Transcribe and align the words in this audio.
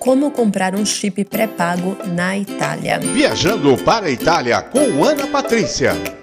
Como 0.00 0.30
comprar 0.30 0.74
um 0.74 0.84
chip 0.84 1.22
pré-pago 1.24 1.94
na 2.16 2.36
Itália. 2.38 2.98
Viajando 2.98 3.76
para 3.76 4.06
a 4.06 4.10
Itália 4.10 4.62
com 4.62 5.04
Ana 5.04 5.26
Patrícia. 5.26 6.19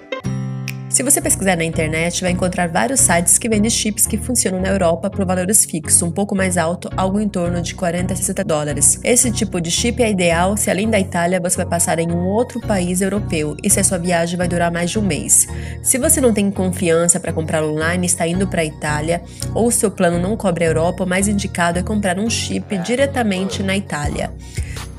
Se 0.98 1.04
você 1.04 1.20
pesquisar 1.20 1.56
na 1.56 1.62
internet, 1.62 2.22
vai 2.22 2.32
encontrar 2.32 2.68
vários 2.68 2.98
sites 2.98 3.38
que 3.38 3.48
vendem 3.48 3.70
chips 3.70 4.04
que 4.04 4.18
funcionam 4.18 4.60
na 4.60 4.66
Europa 4.66 5.08
por 5.08 5.24
valores 5.24 5.64
fixos, 5.64 6.02
um 6.02 6.10
pouco 6.10 6.34
mais 6.34 6.58
alto, 6.58 6.90
algo 6.96 7.20
em 7.20 7.28
torno 7.28 7.62
de 7.62 7.72
40 7.72 8.12
a 8.12 8.16
60 8.16 8.42
dólares. 8.42 8.98
Esse 9.04 9.30
tipo 9.30 9.60
de 9.60 9.70
chip 9.70 10.02
é 10.02 10.10
ideal 10.10 10.56
se 10.56 10.68
além 10.68 10.90
da 10.90 10.98
Itália 10.98 11.38
você 11.38 11.56
vai 11.56 11.66
passar 11.66 12.00
em 12.00 12.10
um 12.10 12.26
outro 12.26 12.60
país 12.60 13.00
europeu 13.00 13.56
e 13.62 13.70
se 13.70 13.78
a 13.78 13.84
sua 13.84 13.96
viagem 13.96 14.36
vai 14.36 14.48
durar 14.48 14.72
mais 14.72 14.90
de 14.90 14.98
um 14.98 15.02
mês. 15.02 15.46
Se 15.84 15.98
você 15.98 16.20
não 16.20 16.34
tem 16.34 16.50
confiança 16.50 17.20
para 17.20 17.32
comprar 17.32 17.62
online 17.62 18.04
está 18.04 18.26
indo 18.26 18.48
para 18.48 18.62
a 18.62 18.64
Itália, 18.64 19.22
ou 19.54 19.70
seu 19.70 19.92
plano 19.92 20.18
não 20.18 20.36
cobre 20.36 20.64
a 20.64 20.66
Europa, 20.66 21.04
o 21.04 21.08
mais 21.08 21.28
indicado 21.28 21.78
é 21.78 21.82
comprar 21.84 22.18
um 22.18 22.28
chip 22.28 22.76
diretamente 22.78 23.62
na 23.62 23.76
Itália. 23.76 24.32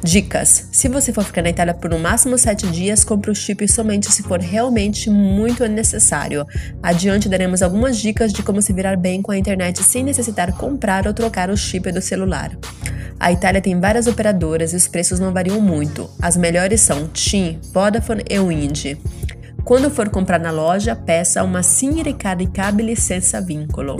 Dicas: 0.01 0.69
se 0.71 0.87
você 0.87 1.11
for 1.11 1.23
ficar 1.25 1.41
na 1.41 1.49
Itália 1.49 1.73
por 1.73 1.89
no 1.89 1.99
máximo 1.99 2.37
7 2.37 2.67
dias, 2.67 3.03
compre 3.03 3.31
o 3.31 3.35
chip 3.35 3.67
somente 3.67 4.11
se 4.11 4.23
for 4.23 4.39
realmente 4.39 5.09
muito 5.09 5.65
necessário. 5.67 6.45
Adiante 6.81 7.27
daremos 7.27 7.61
algumas 7.61 7.97
dicas 7.97 8.31
de 8.31 8.41
como 8.41 8.61
se 8.61 8.71
virar 8.71 8.95
bem 8.95 9.21
com 9.21 9.31
a 9.31 9.37
internet 9.37 9.83
sem 9.83 10.03
necessitar 10.03 10.53
comprar 10.53 11.05
ou 11.05 11.13
trocar 11.13 11.49
o 11.49 11.57
chip 11.57 11.91
do 11.91 12.01
celular. 12.01 12.51
A 13.19 13.33
Itália 13.33 13.61
tem 13.61 13.77
várias 13.77 14.07
operadoras 14.07 14.71
e 14.71 14.77
os 14.77 14.87
preços 14.87 15.19
não 15.19 15.33
variam 15.33 15.59
muito. 15.59 16.09
As 16.21 16.37
melhores 16.37 16.79
são 16.79 17.09
TIM, 17.09 17.59
Vodafone 17.73 18.23
e 18.29 18.39
Wind. 18.39 18.97
Quando 19.63 19.89
for 19.89 20.09
comprar 20.09 20.39
na 20.39 20.51
loja, 20.51 20.95
peça 20.95 21.43
uma 21.43 21.61
SIM 21.61 22.01
ricaricabile 22.01 22.95
senza 22.95 23.41
vincolo. 23.41 23.97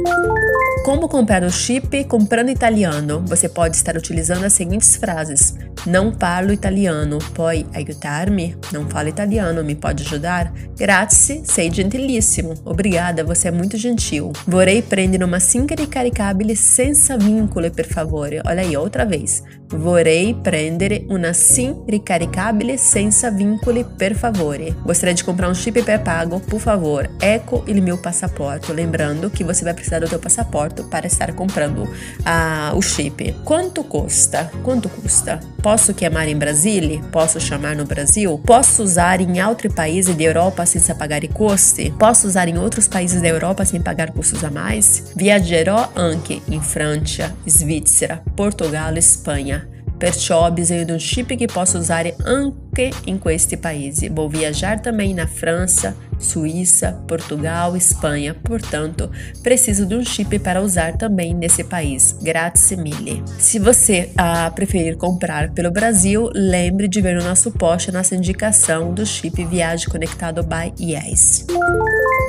Como 0.84 1.08
comprar 1.08 1.44
o 1.44 1.52
chip 1.52 2.05
comprando 2.05 2.49
italiano? 2.49 3.23
Você 3.27 3.48
pode 3.48 3.76
estar 3.76 3.95
utilizando 3.95 4.45
as 4.45 4.54
seguintes 4.54 4.95
frases: 4.95 5.55
Não 5.85 6.13
falo 6.18 6.52
italiano, 6.52 7.20
puoi 7.34 7.66
aiutarmi? 7.73 8.58
Não 8.71 8.90
falo 8.90 9.10
italiano, 9.10 9.63
me 9.63 9.76
pode 9.76 10.04
ajudar? 10.04 10.52
Grazie, 10.77 11.43
sei 11.46 11.71
gentilissimo. 11.71 12.54
Obrigada, 12.65 13.24
você 13.24 13.49
é 13.49 13.52
muito 13.52 13.77
gentil. 13.77 14.32
Vorrei 14.48 14.82
prendere 14.82 15.24
uma 15.24 15.40
SIM 15.40 15.68
ricaricabile 15.70 16.55
senza 16.55 17.18
vincolo, 17.18 17.70
per 17.70 17.87
favore. 17.87 18.41
Olha 18.46 18.62
aí, 18.62 18.76
outra 18.76 19.05
vez. 19.05 19.43
Vorrei 19.71 20.34
prendere 20.34 21.05
una 21.09 21.31
SIM 21.31 21.84
ricaricabile 21.85 22.75
senza 22.77 23.29
vincoli, 23.29 23.85
per 23.85 24.15
favore. 24.15 24.75
Gostaria 24.81 25.13
de 25.13 25.23
comprar 25.23 25.48
um 25.48 25.53
chip 25.53 25.84
pré-pago, 25.84 26.39
por 26.39 26.59
favor. 26.59 27.07
Eco 27.20 27.63
il 27.67 27.81
mio 27.81 27.99
passaporto. 27.99 28.73
Lembrando 28.73 29.29
que 29.29 29.43
você 29.43 29.63
vai 29.63 29.75
precisar 29.75 29.99
do 29.99 30.07
seu 30.07 30.20
passaporte 30.20 30.81
para 30.84 31.05
estar 31.05 31.34
comprando 31.35 31.84
uh, 31.84 32.75
o 32.75 32.81
chip. 32.81 33.34
Quanto 33.43 33.84
custa? 33.84 34.49
Quanto 34.63 34.90
custa? 34.90 35.40
Posso 35.62 35.93
chiamar 35.93 36.29
em 36.29 36.38
Brasília? 36.38 37.02
Posso 37.12 37.40
chamar 37.40 37.76
no 37.76 37.85
Brasil? 37.85 38.41
Posso 38.46 38.82
usar 38.82 39.20
em 39.20 39.43
outro 39.43 39.71
país 39.71 40.07
da 40.07 40.24
Europa 40.24 40.65
sem 40.65 40.82
pagar 40.96 41.21
custi? 41.27 41.93
Posso 41.99 42.27
usar 42.27 42.48
em 42.48 42.57
outros 42.57 42.88
países 42.88 43.21
da 43.21 43.27
Europa 43.27 43.65
sem 43.65 43.82
pagar 43.82 44.12
custos 44.12 44.43
a 44.43 44.49
mais? 44.49 45.12
Viaggerò 45.15 45.91
anche 45.96 46.41
in 46.48 46.62
Francia, 46.62 47.35
Svizzera, 47.46 48.24
Portugal 48.35 48.96
Espanha. 48.98 49.68
Perciò 50.00 50.50
bisogno 50.50 50.86
di 50.86 50.92
un 50.94 50.98
chip 50.98 51.36
che 51.36 51.46
posso 51.46 51.78
usare 51.78 52.16
anche 52.24 52.90
in 53.05 53.20
questi 53.20 53.58
paesi. 53.58 54.08
Vou 54.08 54.30
viajar 54.30 54.80
também 54.80 55.14
na 55.14 55.28
França, 55.28 55.94
Suíça, 56.18 56.94
Portugal, 57.05 57.76
Espanha. 57.76 58.34
Portanto, 58.34 59.12
preciso 59.44 59.86
de 59.86 59.96
um 59.96 60.04
chip 60.05 60.40
para 60.40 60.62
usar 60.62 60.96
também 60.96 61.34
nesse 61.34 61.66
país. 61.66 62.16
Grazie 62.22 62.77
mille. 62.77 63.22
Se 63.38 63.60
você 63.60 64.09
ah, 64.18 64.50
preferir 64.56 64.96
comprar 64.96 65.52
pelo 65.52 65.70
Brasil, 65.70 66.30
lembre 66.34 66.88
de 66.88 67.02
ver 67.02 67.18
no 67.18 67.24
nosso 67.24 67.52
post 67.52 67.90
a 67.90 67.94
nossa 67.94 68.16
indicação 68.16 68.94
do 68.94 69.06
chip 69.06 69.44
Viagem 69.44 69.90
Conectado 69.90 70.42
by 70.44 70.74
Yes. 70.80 71.46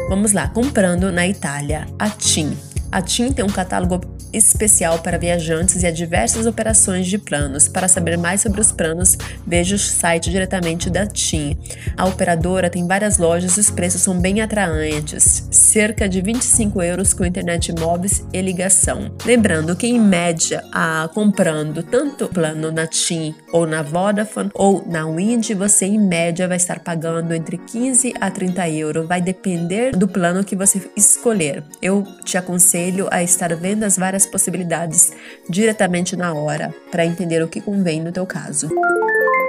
Vamos 0.08 0.32
lá, 0.32 0.48
comprando 0.48 1.12
na 1.12 1.24
Itália, 1.28 1.86
a 1.96 2.10
TIM. 2.10 2.69
A 2.92 3.00
TIM 3.00 3.32
tem 3.32 3.44
um 3.44 3.48
catálogo 3.48 4.00
especial 4.32 4.98
para 4.98 5.18
viajantes 5.18 5.82
e 5.82 5.86
há 5.86 5.90
diversas 5.90 6.44
operações 6.44 7.06
de 7.06 7.18
planos. 7.18 7.68
Para 7.68 7.86
saber 7.86 8.16
mais 8.18 8.40
sobre 8.40 8.60
os 8.60 8.72
planos, 8.72 9.16
veja 9.46 9.76
o 9.76 9.78
site 9.78 10.30
diretamente 10.30 10.90
da 10.90 11.06
TIM. 11.06 11.56
A 11.96 12.06
operadora 12.06 12.68
tem 12.68 12.86
várias 12.86 13.18
lojas 13.18 13.56
e 13.56 13.60
os 13.60 13.70
preços 13.70 14.02
são 14.02 14.18
bem 14.18 14.40
atraentes, 14.40 15.48
cerca 15.50 16.08
de 16.08 16.20
25 16.20 16.82
euros 16.82 17.12
com 17.12 17.24
internet 17.24 17.72
móveis 17.78 18.24
e 18.32 18.40
ligação. 18.40 19.12
Lembrando 19.24 19.76
que, 19.76 19.86
em 19.86 20.00
média, 20.00 20.64
a, 20.72 21.08
comprando 21.14 21.82
tanto 21.82 22.28
plano 22.28 22.72
na 22.72 22.86
TIM 22.86 23.34
ou 23.52 23.66
na 23.66 23.82
Vodafone 23.82 24.50
ou 24.54 24.84
na 24.86 25.06
Wind, 25.06 25.50
você, 25.50 25.86
em 25.86 25.98
média, 25.98 26.48
vai 26.48 26.56
estar 26.56 26.80
pagando 26.80 27.34
entre 27.34 27.56
15 27.56 28.14
a 28.20 28.30
30 28.30 28.68
euros. 28.70 29.06
Vai 29.06 29.20
depender 29.20 29.92
do 29.92 30.08
plano 30.08 30.44
que 30.44 30.56
você 30.56 30.80
escolher. 30.96 31.62
Eu 31.80 32.04
te 32.24 32.36
aconselho 32.36 32.79
a 33.10 33.22
estar 33.22 33.54
vendo 33.56 33.84
as 33.84 33.96
várias 33.96 34.10
várias 34.10 34.26
possibilidades 34.26 35.12
diretamente 35.48 36.16
na 36.16 36.34
hora 36.34 36.74
para 36.90 37.06
entender 37.06 37.42
o 37.42 37.48
que 37.48 37.60
convém 37.60 38.00
no 38.00 38.12
teu 38.12 38.26
caso. 38.26 38.68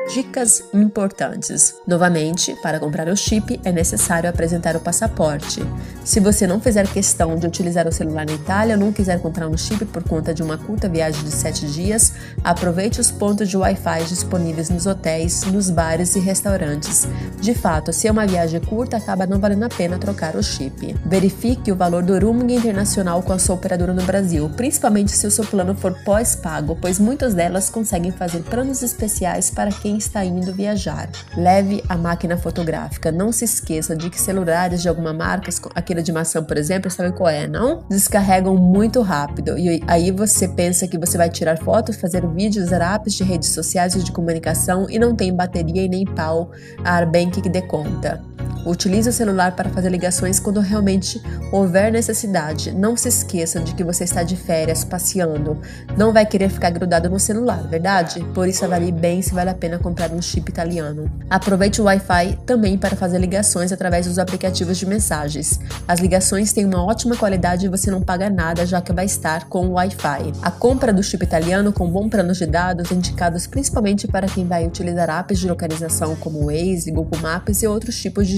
Dicas 0.10 0.64
importantes. 0.74 1.76
Novamente, 1.88 2.54
para 2.62 2.80
comprar 2.80 3.08
o 3.08 3.16
chip 3.16 3.60
é 3.64 3.72
necessário 3.72 4.30
apresentar 4.30 4.76
o 4.76 4.80
passaporte. 4.80 5.64
Se 6.04 6.20
você 6.20 6.46
não 6.46 6.60
fizer 6.60 6.86
questão 6.88 7.38
de 7.38 7.48
utilizar 7.48 7.88
o 7.88 7.92
celular 7.94 8.26
na 8.26 8.34
Itália 8.34 8.76
ou 8.76 8.82
não 8.82 8.92
quiser 8.92 9.22
comprar 9.22 9.48
um 9.48 9.56
chip 9.56 9.86
por 9.86 10.04
conta 10.04 10.34
de 10.34 10.44
uma 10.44 10.58
curta 10.58 10.90
viagem 10.90 11.24
de 11.24 11.32
7 11.32 11.68
dias, 11.68 12.14
aproveite 12.44 13.00
os 13.00 13.10
pontos 13.10 13.48
de 13.48 13.56
Wi-Fi 13.56 14.04
disponíveis 14.06 14.70
nos 14.70 14.86
hotéis, 14.86 15.44
nos 15.44 15.70
bares 15.70 16.16
e 16.16 16.20
restaurantes. 16.20 17.08
De 17.40 17.54
fato, 17.54 17.94
se 17.94 18.08
é 18.08 18.12
uma 18.12 18.28
viagem 18.28 18.60
curta, 18.60 18.98
acaba 18.98 19.26
não 19.26 19.40
valendo 19.40 19.64
a 19.64 19.70
pena 19.70 19.98
trocar 19.98 20.36
o 20.36 20.44
chip. 20.44 20.94
Verifique 21.06 21.72
o 21.72 21.76
valor 21.76 22.04
do 22.04 22.20
roaming 22.20 22.56
internacional 22.56 23.22
com 23.22 23.32
a 23.32 23.40
sua 23.40 23.56
operadora 23.56 23.94
no 23.94 24.04
Brasil, 24.04 24.50
principalmente 24.58 25.12
se 25.12 25.26
o 25.26 25.32
seu 25.32 25.46
plano 25.46 25.74
for 25.74 25.96
pós-pago, 26.04 26.78
pois 26.82 27.00
muitas 27.00 27.34
delas 27.34 27.70
conseguem 27.70 28.12
fazer 28.12 28.40
planos 28.40 28.82
especiais 28.82 29.50
para 29.50 29.72
quem 29.72 29.91
está 29.98 30.24
indo 30.24 30.54
viajar. 30.54 31.10
Leve 31.36 31.84
a 31.88 31.98
máquina 31.98 32.38
fotográfica. 32.38 33.12
Não 33.12 33.32
se 33.32 33.46
esqueça 33.46 33.96
de 33.96 34.10
que 34.10 34.20
celulares 34.20 34.82
de 34.82 34.90
alguma 34.90 35.14
marca, 35.14 35.50
aquele 35.76 36.02
de 36.02 36.12
maçã, 36.12 36.44
por 36.44 36.58
exemplo, 36.58 36.90
sabe 36.90 37.16
qual 37.16 37.30
é, 37.30 37.48
não? 37.48 37.84
Descarregam 37.90 38.56
muito 38.56 39.02
rápido 39.02 39.58
e 39.58 39.82
aí 39.88 40.12
você 40.12 40.48
pensa 40.48 40.88
que 40.88 40.98
você 40.98 41.18
vai 41.18 41.30
tirar 41.30 41.58
fotos, 41.58 41.96
fazer 41.96 42.26
vídeos, 42.28 42.66
usar 42.66 42.96
apps 42.96 43.14
de 43.14 43.24
redes 43.24 43.50
sociais 43.50 43.96
e 43.96 44.04
de 44.04 44.12
comunicação 44.12 44.88
e 44.90 44.98
não 45.00 45.16
tem 45.16 45.34
bateria 45.34 45.84
e 45.84 45.90
nem 45.90 46.06
pau 46.06 46.52
a 46.84 46.92
Arbank 46.92 47.42
que 47.42 47.50
dê 47.50 47.62
conta. 47.62 48.22
Utilize 48.66 49.10
o 49.10 49.14
celular 49.14 49.56
para 49.56 49.70
fazer 49.70 49.90
ligações 49.90 50.40
quando 50.40 50.60
realmente 50.60 51.22
houver 51.52 51.92
necessidade. 51.92 52.72
Não 52.72 52.96
se 52.96 53.08
esqueça 53.08 53.60
de 53.60 53.74
que 53.74 53.84
você 53.84 54.04
está 54.04 54.24
de 54.24 54.36
férias, 54.36 54.84
passeando. 54.84 55.60
Não 55.98 56.14
vai 56.14 56.26
querer 56.26 56.50
ficar 56.50 56.70
grudado 56.70 57.10
no 57.10 57.20
celular, 57.20 57.68
verdade? 57.68 58.24
Por 58.34 58.48
isso 58.48 58.64
avalie 58.64 58.92
bem 58.92 59.22
se 59.22 59.34
vale 59.34 59.50
a 59.50 59.56
pena 59.56 59.80
comprar 59.80 60.12
um 60.12 60.22
chip 60.22 60.50
italiano. 60.50 61.12
Aproveite 61.30 61.82
o 61.82 61.86
Wi-Fi 61.86 62.40
também 62.46 62.78
para 62.78 62.96
fazer 62.96 63.20
ligações 63.20 63.72
através 63.72 64.06
dos 64.06 64.20
aplicativos 64.20 64.78
de 64.78 64.86
mensagens. 64.86 65.60
As 65.88 66.00
ligações 66.00 66.54
têm 66.54 66.66
uma 66.66 66.84
ótima 66.84 67.16
qualidade 67.16 67.66
e 67.66 67.70
você 67.70 67.90
não 67.90 68.02
paga 68.02 68.30
nada, 68.30 68.66
já 68.66 68.82
que 68.82 68.94
vai 68.94 69.06
estar 69.06 69.48
com 69.50 69.68
o 69.68 69.72
Wi-Fi. 69.72 70.34
A 70.42 70.52
compra 70.52 70.94
do 70.94 71.02
chip 71.02 71.24
italiano 71.24 71.74
com 71.74 71.90
bom 71.90 72.08
plano 72.08 72.34
de 72.34 72.46
dados 72.46 72.92
indicados 72.92 73.48
principalmente 73.48 74.08
para 74.08 74.28
quem 74.28 74.46
vai 74.46 74.68
utilizar 74.68 75.10
apps 75.10 75.40
de 75.40 75.48
localização 75.48 76.16
como 76.16 76.46
Waze, 76.46 76.92
Google 76.92 77.20
Maps 77.22 77.64
e 77.64 77.68
outros 77.68 78.00
tipos 78.00 78.28
de 78.28 78.38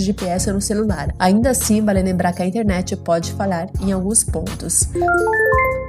no 0.53 0.61
celular. 0.61 1.13
Ainda 1.19 1.51
assim, 1.51 1.83
vale 1.83 2.01
lembrar 2.01 2.33
que 2.33 2.41
a 2.41 2.45
internet 2.45 2.95
pode 2.95 3.33
falhar 3.33 3.69
em 3.81 3.91
alguns 3.91 4.23
pontos. 4.23 4.87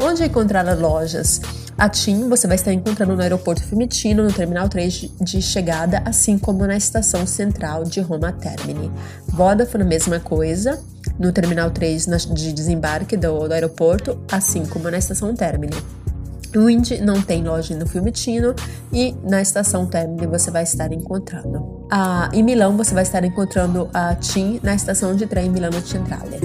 Onde 0.03 0.25
encontrar 0.25 0.69
as 0.69 0.79
lojas? 0.79 1.41
A 1.77 1.89
TIM 1.89 2.29
você 2.29 2.47
vai 2.47 2.55
estar 2.55 2.73
encontrando 2.73 3.17
no 3.17 3.23
aeroporto 3.23 3.63
Fiumicino, 3.65 4.23
no 4.23 4.33
terminal 4.33 4.69
3 4.69 5.11
de 5.21 5.43
chegada, 5.43 6.03
assim 6.05 6.39
como 6.39 6.67
na 6.67 6.77
estação 6.77 7.27
central 7.27 7.83
de 7.83 8.01
Roma 8.01 8.33
Termini. 8.33 8.93
Vodafone, 9.29 9.83
mesma 9.83 10.21
coisa, 10.21 10.81
no 11.19 11.33
terminal 11.33 11.71
3 11.71 12.07
de 12.33 12.53
desembarque 12.53 13.17
do, 13.17 13.49
do 13.49 13.53
aeroporto, 13.53 14.19
assim 14.31 14.65
como 14.67 14.89
na 14.89 14.99
estação 14.99 15.35
Termini. 15.35 15.77
Wind 16.55 16.93
não 17.01 17.21
tem 17.21 17.43
loja 17.43 17.77
no 17.77 17.87
Fiumicino 17.87 18.55
e 18.93 19.13
na 19.25 19.43
estação 19.43 19.87
Termini 19.87 20.29
você 20.29 20.53
vai 20.53 20.63
estar 20.63 20.93
encontrando. 20.93 21.74
Ah, 21.91 22.29
em 22.33 22.43
Milão 22.43 22.77
você 22.77 22.95
vai 22.95 23.03
estar 23.03 23.25
encontrando 23.25 23.89
a 23.93 24.15
TIM 24.15 24.61
na 24.63 24.75
estação 24.75 25.15
de 25.15 25.27
trem 25.27 25.51
Milano 25.51 25.81
Centrale. 25.81 26.41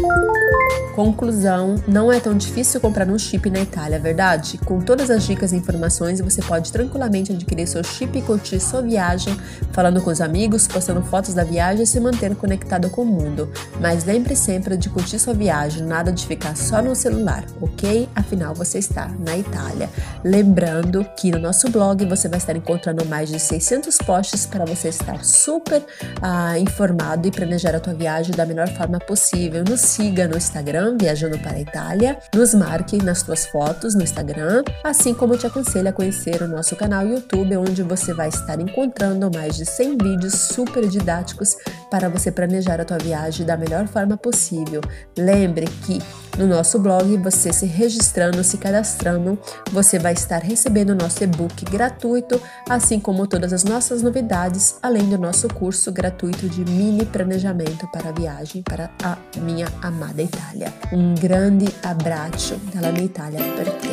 Conclusão: 0.95 1.75
não 1.87 2.11
é 2.11 2.19
tão 2.19 2.35
difícil 2.35 2.79
comprar 2.81 3.07
um 3.07 3.17
chip 3.17 3.49
na 3.49 3.61
Itália, 3.61 3.95
é 3.95 3.99
verdade? 3.99 4.57
Com 4.57 4.81
todas 4.81 5.09
as 5.09 5.23
dicas 5.23 5.51
e 5.51 5.55
informações, 5.55 6.19
você 6.19 6.41
pode 6.41 6.71
tranquilamente 6.71 7.31
adquirir 7.31 7.67
seu 7.67 7.83
chip 7.83 8.17
e 8.17 8.21
curtir 8.21 8.59
sua 8.59 8.81
viagem, 8.81 9.33
falando 9.71 10.01
com 10.01 10.09
os 10.09 10.19
amigos, 10.19 10.67
postando 10.67 11.01
fotos 11.01 11.33
da 11.33 11.43
viagem 11.43 11.83
e 11.83 11.87
se 11.87 11.99
manter 11.99 12.35
conectado 12.35 12.89
com 12.89 13.03
o 13.03 13.05
mundo. 13.05 13.49
Mas 13.79 14.03
lembre 14.03 14.35
sempre 14.35 14.75
de 14.75 14.89
curtir 14.89 15.19
sua 15.19 15.33
viagem, 15.33 15.83
nada 15.83 16.11
de 16.11 16.27
ficar 16.27 16.55
só 16.57 16.81
no 16.81 16.93
celular, 16.93 17.45
ok? 17.61 18.09
Afinal, 18.13 18.53
você 18.53 18.79
está 18.79 19.07
na 19.19 19.37
Itália. 19.37 19.89
Lembrando 20.23 21.05
que 21.17 21.31
no 21.31 21.39
nosso 21.39 21.69
blog 21.69 22.05
você 22.05 22.27
vai 22.27 22.39
estar 22.39 22.55
encontrando 22.55 23.05
mais 23.05 23.29
de 23.29 23.39
600 23.39 23.97
posts 23.99 24.45
para 24.45 24.65
você 24.65 24.89
estar 24.89 25.23
super 25.23 25.81
ah, 26.21 26.59
informado 26.59 27.27
e 27.27 27.31
planejar 27.31 27.73
a 27.73 27.79
tua 27.79 27.93
viagem 27.93 28.35
da 28.35 28.45
melhor 28.45 28.67
forma 28.67 28.99
possível. 28.99 29.63
Nos 29.63 29.79
siga 29.79 30.27
no 30.27 30.35
Instagram 30.35 30.58
Instagram, 30.59 30.97
Viajando 30.99 31.39
para 31.39 31.53
a 31.53 31.61
Itália. 31.61 32.19
Nos 32.35 32.53
marque 32.53 33.01
nas 33.01 33.19
suas 33.19 33.45
fotos 33.45 33.95
no 33.95 34.03
Instagram, 34.03 34.63
assim 34.83 35.13
como 35.13 35.37
te 35.37 35.47
aconselho 35.47 35.87
a 35.87 35.93
conhecer 35.93 36.41
o 36.41 36.47
nosso 36.47 36.75
canal 36.75 37.07
YouTube, 37.07 37.55
onde 37.55 37.81
você 37.81 38.13
vai 38.13 38.27
estar 38.27 38.59
encontrando 38.59 39.31
mais 39.33 39.55
de 39.55 39.65
100 39.65 39.97
vídeos 39.97 40.33
super 40.33 40.85
didáticos 40.87 41.55
para 41.89 42.09
você 42.09 42.29
planejar 42.29 42.81
a 42.81 42.85
tua 42.85 42.97
viagem 42.97 43.45
da 43.45 43.55
melhor 43.55 43.87
forma 43.87 44.17
possível. 44.17 44.81
Lembre 45.17 45.65
que 45.85 45.99
no 46.37 46.47
nosso 46.47 46.79
blog, 46.79 47.17
você 47.17 47.51
se 47.51 47.65
registrando, 47.65 48.41
se 48.45 48.57
cadastrando, 48.57 49.37
você 49.73 49.99
vai 49.99 50.13
estar 50.13 50.41
recebendo 50.41 50.91
o 50.91 50.95
nosso 50.95 51.21
e-book 51.21 51.65
gratuito, 51.65 52.41
assim 52.69 52.97
como 52.97 53.27
todas 53.27 53.51
as 53.51 53.65
nossas 53.65 54.01
novidades, 54.01 54.77
além 54.81 55.09
do 55.09 55.17
nosso 55.17 55.49
curso 55.49 55.91
gratuito 55.91 56.47
de 56.47 56.63
mini 56.63 57.05
planejamento 57.05 57.87
para 57.91 58.09
a 58.09 58.13
viagem 58.13 58.61
para 58.61 58.89
a 59.03 59.17
minha 59.37 59.67
amada 59.81 60.21
Itália. 60.21 60.48
Um 60.91 61.15
grande 61.15 61.67
abraço 61.83 62.59
dalla 62.73 62.91
mia 62.91 63.03
Italia 63.03 63.39
per 63.55 63.71
te. 63.77 63.89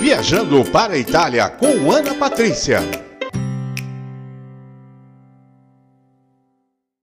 Viajando 0.00 0.64
para 0.70 0.94
a 0.94 0.98
Itália 0.98 1.48
com 1.50 1.90
Ana 1.92 2.14
Patrícia. 2.14 3.09